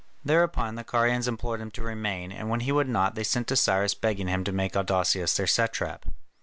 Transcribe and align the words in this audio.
Thereupon 0.25 0.73
the 0.73 0.83
Carians 0.83 1.27
implored 1.27 1.61
him 1.61 1.69
to 1.77 1.83
remain, 1.83 2.31
and 2.31 2.49
when 2.49 2.61
he 2.61 2.71
would 2.71 2.89
not, 2.89 3.13
they 3.13 3.23
sent 3.23 3.45
to 3.49 3.55
Cyrus 3.55 3.93
begging 3.93 4.27
him 4.29 4.43
to 4.45 4.51
make 4.51 4.73
Adousius 4.73 5.37
their 5.37 5.45
satrap. 5.45 6.05